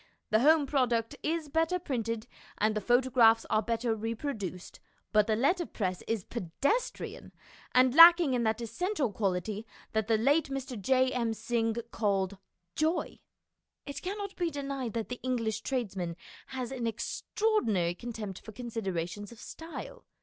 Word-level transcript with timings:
The 0.31 0.39
home 0.39 0.65
product 0.65 1.15
is 1.21 1.47
better 1.47 1.77
printed 1.77 2.25
and 2.57 2.73
the 2.73 2.81
photographs 2.81 3.45
are 3.51 3.61
better 3.61 3.95
repro 3.95 4.35
duced, 4.35 4.79
but 5.11 5.27
the 5.27 5.35
letterpress 5.35 6.01
is 6.07 6.23
pedestrian, 6.23 7.31
and 7.75 7.93
lacking 7.93 8.33
in 8.33 8.41
that 8.41 8.61
essential 8.61 9.11
quality 9.11 9.63
that 9.91 10.07
the 10.07 10.17
late 10.17 10.49
Mr. 10.49 10.75
J. 10.81 11.11
M. 11.11 11.35
Synge 11.35 11.77
called 11.91 12.39
"joy." 12.75 13.19
It 13.85 14.01
cannot 14.01 14.35
be 14.35 14.49
denied 14.49 14.93
that 14.93 15.09
the 15.09 15.19
English 15.21 15.61
tradesman 15.61 16.15
has 16.47 16.71
an 16.71 16.87
extraordinary 16.87 17.93
contempt 17.93 18.41
for 18.41 18.51
considerations 18.53 19.31
of 19.31 19.39
style. 19.39 20.05